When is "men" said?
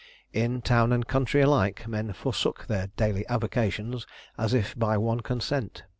1.87-2.11